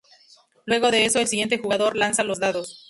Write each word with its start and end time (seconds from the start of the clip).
Luego 0.65 0.89
de 0.89 1.05
eso, 1.05 1.19
el 1.19 1.27
siguiente 1.27 1.59
jugador 1.59 1.95
lanza 1.95 2.23
los 2.23 2.39
dados. 2.39 2.79